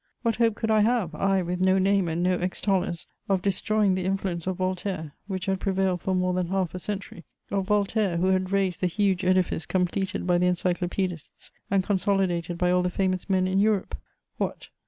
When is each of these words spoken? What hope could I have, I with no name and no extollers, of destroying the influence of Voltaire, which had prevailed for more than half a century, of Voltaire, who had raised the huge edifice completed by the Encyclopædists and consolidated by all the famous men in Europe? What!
What 0.23 0.37
hope 0.37 0.55
could 0.55 0.71
I 0.71 0.79
have, 0.79 1.13
I 1.13 1.43
with 1.43 1.59
no 1.59 1.77
name 1.77 2.07
and 2.07 2.23
no 2.23 2.39
extollers, 2.39 3.05
of 3.29 3.43
destroying 3.43 3.93
the 3.93 4.05
influence 4.05 4.47
of 4.47 4.55
Voltaire, 4.57 5.13
which 5.27 5.45
had 5.45 5.59
prevailed 5.59 6.01
for 6.01 6.15
more 6.15 6.33
than 6.33 6.47
half 6.47 6.73
a 6.73 6.79
century, 6.79 7.23
of 7.51 7.67
Voltaire, 7.67 8.17
who 8.17 8.29
had 8.29 8.51
raised 8.51 8.81
the 8.81 8.87
huge 8.87 9.23
edifice 9.23 9.67
completed 9.67 10.25
by 10.25 10.39
the 10.39 10.47
Encyclopædists 10.47 11.51
and 11.69 11.83
consolidated 11.83 12.57
by 12.57 12.71
all 12.71 12.81
the 12.81 12.89
famous 12.89 13.29
men 13.29 13.47
in 13.47 13.59
Europe? 13.59 13.93
What! 14.39 14.69